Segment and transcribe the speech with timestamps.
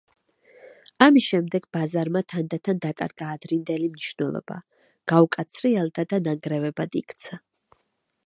[1.07, 4.57] ამის შემდეგ ბაზარმა თანდათან დაკარგა ადრინდელი მნიშვნელობა,
[5.13, 7.43] გაუკაცრიელდა და ნანგრევებად იქცა.